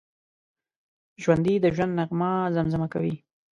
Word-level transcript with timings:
ژوندي 1.21 1.55
د 1.61 1.65
ژوند 1.75 1.93
نغمه 1.99 2.31
زمزمه 2.55 2.87
کوي 2.93 3.15